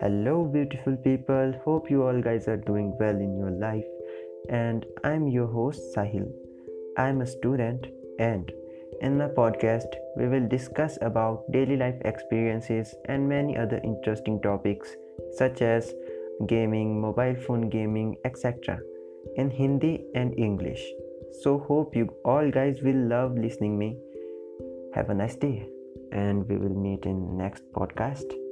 [0.00, 1.52] Hello, beautiful people.
[1.64, 3.84] Hope you all guys are doing well in your life.
[4.48, 6.26] And I'm your host, Sahil.
[6.98, 7.86] I'm a student,
[8.18, 8.50] and
[9.00, 14.96] in my podcast, we will discuss about daily life experiences and many other interesting topics
[15.38, 15.94] such as
[16.48, 18.78] gaming, mobile phone gaming, etc.
[19.36, 20.84] in Hindi and English.
[21.42, 23.96] So hope you all guys will love listening me.
[24.94, 25.68] Have a nice day
[26.10, 28.43] and we will meet in next podcast